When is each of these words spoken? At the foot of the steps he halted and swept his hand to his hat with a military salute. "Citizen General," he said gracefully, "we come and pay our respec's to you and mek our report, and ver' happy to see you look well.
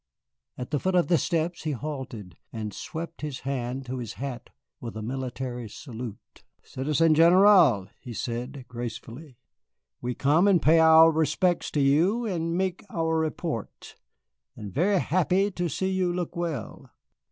At 0.57 0.71
the 0.71 0.79
foot 0.79 0.95
of 0.95 1.09
the 1.09 1.19
steps 1.19 1.61
he 1.61 1.73
halted 1.73 2.35
and 2.51 2.73
swept 2.73 3.21
his 3.21 3.41
hand 3.41 3.85
to 3.85 3.99
his 3.99 4.13
hat 4.13 4.49
with 4.79 4.97
a 4.97 5.03
military 5.03 5.69
salute. 5.69 6.43
"Citizen 6.63 7.13
General," 7.13 7.87
he 7.99 8.11
said 8.11 8.65
gracefully, 8.67 9.37
"we 10.01 10.15
come 10.15 10.47
and 10.47 10.59
pay 10.59 10.79
our 10.79 11.11
respec's 11.11 11.69
to 11.73 11.79
you 11.81 12.25
and 12.25 12.57
mek 12.57 12.83
our 12.89 13.15
report, 13.19 13.95
and 14.55 14.73
ver' 14.73 14.97
happy 14.97 15.51
to 15.51 15.69
see 15.69 15.91
you 15.91 16.11
look 16.11 16.35
well. 16.35 16.89